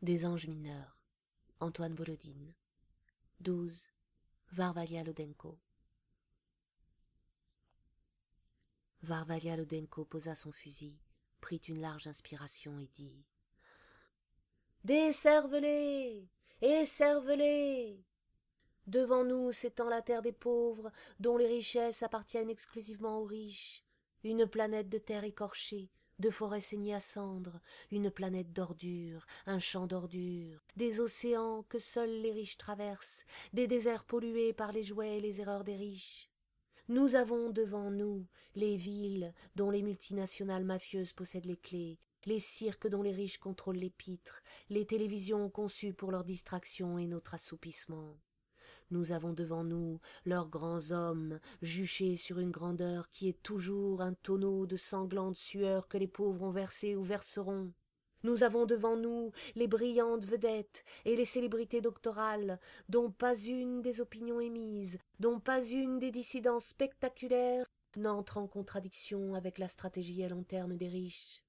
[0.00, 0.96] Des anges mineurs.
[1.58, 2.54] Antoine Volodine.
[3.40, 3.90] 12.
[4.52, 5.58] Varvalia Lodenko.
[9.02, 10.96] Varvalia Lodenko posa son fusil,
[11.40, 13.24] prit une large inspiration et dit
[14.84, 16.28] Des cervelets
[16.62, 18.04] Et cervelets
[18.86, 23.82] Devant nous s'étend la terre des pauvres, dont les richesses appartiennent exclusivement aux riches,
[24.22, 27.60] une planète de terre écorchée, de forêts saignées à cendres,
[27.90, 34.04] une planète d'ordures, un champ d'ordures, des océans que seuls les riches traversent, des déserts
[34.04, 36.28] pollués par les jouets et les erreurs des riches.
[36.88, 42.88] Nous avons devant nous les villes dont les multinationales mafieuses possèdent les clés, les cirques
[42.88, 48.16] dont les riches contrôlent les pitres, les télévisions conçues pour leur distraction et notre assoupissement.
[48.90, 54.14] Nous avons devant nous leurs grands hommes, juchés sur une grandeur qui est toujours un
[54.14, 57.70] tonneau de sanglantes sueurs que les pauvres ont versées ou verseront.
[58.24, 64.00] Nous avons devant nous les brillantes vedettes et les célébrités doctorales, dont pas une des
[64.00, 70.28] opinions émises, dont pas une des dissidences spectaculaires n'entre en contradiction avec la stratégie à
[70.28, 71.44] long terme des riches.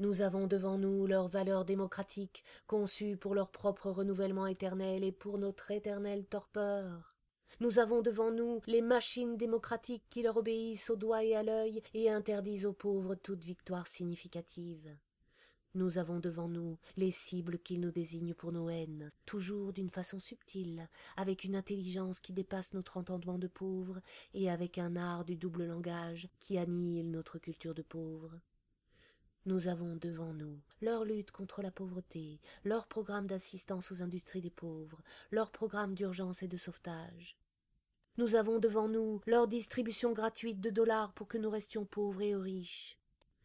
[0.00, 5.38] Nous avons devant nous leurs valeurs démocratiques, conçues pour leur propre renouvellement éternel et pour
[5.38, 7.14] notre éternelle torpeur.
[7.60, 11.80] Nous avons devant nous les machines démocratiques qui leur obéissent au doigt et à l'œil
[11.94, 14.96] et interdisent aux pauvres toute victoire significative.
[15.76, 20.18] Nous avons devant nous les cibles qu'ils nous désignent pour nos haines, toujours d'une façon
[20.18, 24.00] subtile, avec une intelligence qui dépasse notre entendement de pauvres
[24.34, 28.40] et avec un art du double langage qui annihile notre culture de pauvres.
[29.46, 34.50] Nous avons devant nous leur lutte contre la pauvreté, leur programme d'assistance aux industries des
[34.50, 37.36] pauvres, leur programme d'urgence et de sauvetage.
[38.16, 42.34] Nous avons devant nous leur distribution gratuite de dollars pour que nous restions pauvres et
[42.34, 42.96] riches,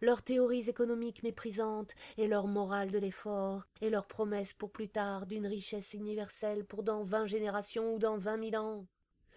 [0.00, 5.26] leurs théories économiques méprisantes et leur morale de l'effort et leurs promesses pour plus tard
[5.26, 8.84] d'une richesse universelle pour dans vingt générations ou dans vingt mille ans.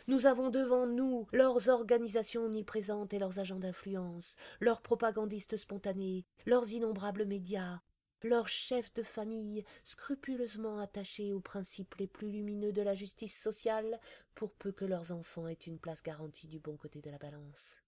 [0.08, 6.72] Nous avons devant nous leurs organisations omniprésentes et leurs agents d'influence, leurs propagandistes spontanés, leurs
[6.72, 7.82] innombrables médias,
[8.24, 14.00] leurs chefs de famille scrupuleusement attachés aux principes les plus lumineux de la justice sociale
[14.34, 17.84] pour peu que leurs enfants aient une place garantie du bon côté de la balance.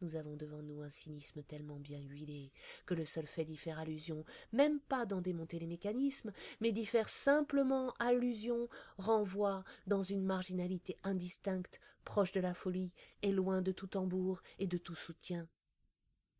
[0.00, 2.52] Nous avons devant nous un cynisme tellement bien huilé
[2.86, 6.86] que le seul fait d'y faire allusion, même pas d'en démonter les mécanismes, mais d'y
[6.86, 13.72] faire simplement allusion, renvoie dans une marginalité indistincte, proche de la folie et loin de
[13.72, 15.48] tout tambour et de tout soutien.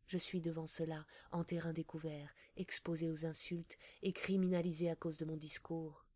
[0.07, 5.25] Je suis devant cela, en terrain découvert, exposé aux insultes et criminalisé à cause de
[5.25, 6.08] mon discours.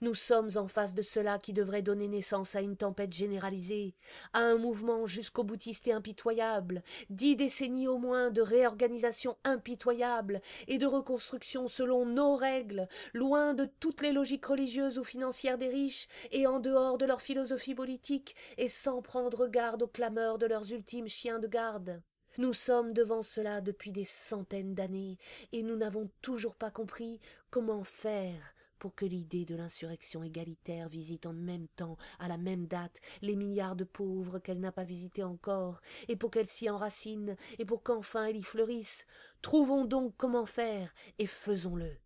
[0.00, 3.94] Nous sommes en face de cela qui devrait donner naissance à une tempête généralisée,
[4.32, 10.78] à un mouvement jusqu'au boutiste et impitoyable, dix décennies au moins de réorganisation impitoyable et
[10.78, 16.08] de reconstruction selon nos règles, loin de toutes les logiques religieuses ou financières des riches
[16.30, 20.72] et en dehors de leur philosophie politique et sans prendre garde aux clameurs de leurs
[20.72, 22.02] ultimes chiens de garde.
[22.38, 25.18] Nous sommes devant cela depuis des centaines d'années,
[25.50, 31.26] et nous n'avons toujours pas compris comment faire pour que l'idée de l'insurrection égalitaire visite
[31.26, 35.24] en même temps, à la même date, les milliards de pauvres qu'elle n'a pas visités
[35.24, 39.06] encore, et pour qu'elle s'y enracine, et pour qu'enfin elle y fleurisse.
[39.42, 41.98] Trouvons donc comment faire, et faisons-le.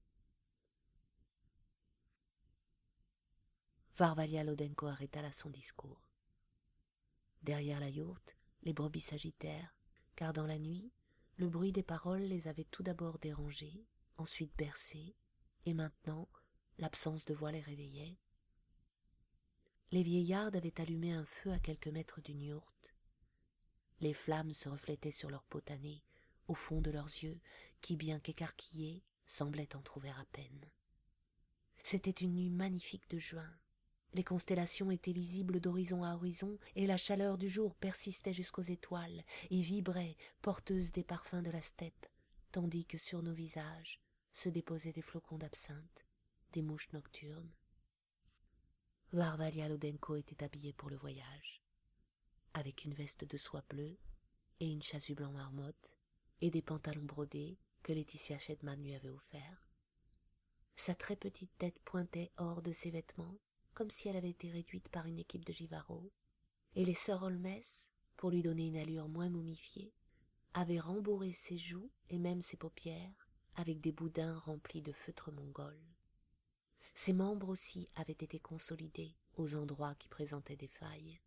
[3.97, 6.03] Varvalia Lodenko arrêta là son discours.
[7.43, 9.77] Derrière la yourte, les brebis s'agitèrent,
[10.17, 10.93] car dans la nuit,
[11.37, 15.17] le bruit des paroles les avait tout d'abord dérangés, ensuite bercés,
[15.67, 16.29] et maintenant
[16.83, 18.19] l'absence de voix les réveillait.
[19.93, 22.93] Les vieillards avaient allumé un feu à quelques mètres d'une yourte.
[24.01, 26.03] Les flammes se reflétaient sur leurs potanés,
[26.49, 27.39] au fond de leurs yeux,
[27.83, 30.69] qui, bien qu'écarquillés, semblaient en trouver à peine.
[31.85, 33.57] C'était une nuit magnifique de juin.
[34.13, 39.25] Les constellations étaient lisibles d'horizon à horizon, et la chaleur du jour persistait jusqu'aux étoiles,
[39.51, 42.07] et vibrait, porteuse des parfums de la steppe,
[42.51, 44.01] tandis que sur nos visages
[44.33, 46.07] se déposaient des flocons d'absinthe,
[46.53, 47.51] des mouches nocturnes.
[49.13, 51.63] Varvalia Lodenko était habillée pour le voyage,
[52.55, 53.99] avec une veste de soie bleue
[54.61, 55.97] et une chasuble blanc marmotte
[56.41, 59.69] et des pantalons brodés que Laetitia Shedman lui avait offerts.
[60.77, 63.39] Sa très petite tête pointait hors de ses vêtements,
[63.75, 66.13] comme si elle avait été réduite par une équipe de Givaro,
[66.75, 67.61] et les sœurs Holmes,
[68.17, 69.93] pour lui donner une allure moins momifiée,
[70.55, 75.79] avaient rembourré ses joues et même ses paupières avec des boudins remplis de feutre mongol.
[76.95, 81.21] Ses membres aussi avaient été consolidés aux endroits qui présentaient des failles.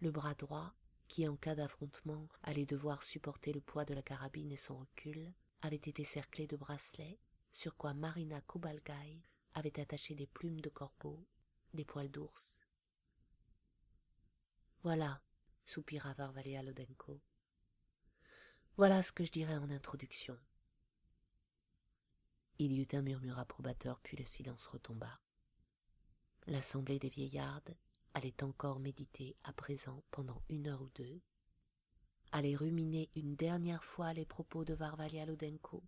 [0.00, 0.74] Le bras droit,
[1.08, 5.32] qui en cas d'affrontement allait devoir supporter le poids de la carabine et son recul,
[5.62, 7.18] avait été cerclé de bracelets,
[7.52, 9.22] sur quoi Marina Kubalgaï
[9.54, 11.24] avait attaché des plumes de corbeau,
[11.72, 12.60] des poils d'ours.
[14.82, 15.22] Voilà,
[15.64, 17.20] soupira Varvalia Lodenko.
[18.76, 20.38] Voilà ce que je dirais en introduction.
[22.58, 25.20] Il y eut un murmure approbateur, puis le silence retomba.
[26.46, 27.74] L'assemblée des vieillardes
[28.14, 31.20] allait encore méditer à présent pendant une heure ou deux,
[32.30, 35.82] allait ruminer une dernière fois les propos de Varvalia Lodenko,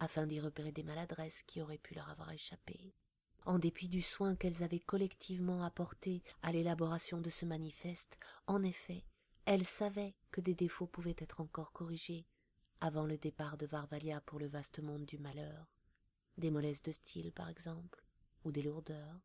[0.00, 2.94] afin d'y repérer des maladresses qui auraient pu leur avoir échappé.
[3.46, 9.04] En dépit du soin qu'elles avaient collectivement apporté à l'élaboration de ce manifeste, en effet,
[9.44, 12.26] elles savaient que des défauts pouvaient être encore corrigés
[12.80, 15.66] avant le départ de Varvalia pour le vaste monde du malheur,
[16.38, 18.02] des mollesses de style par exemple,
[18.44, 19.20] ou des lourdeurs.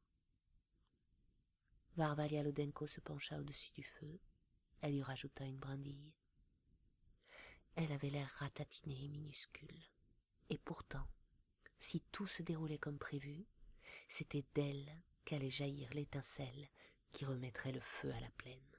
[1.96, 4.20] Varvalia Lodenko se pencha au-dessus du feu,
[4.82, 6.14] elle y rajouta une brindille.
[7.76, 9.80] Elle avait l'air ratatinée et minuscule.
[10.50, 11.08] Et pourtant,
[11.80, 13.46] si tout se déroulait comme prévu,
[14.08, 16.70] c'était d'elle qu'allait jaillir l'étincelle
[17.12, 18.73] qui remettrait le feu à la plaine.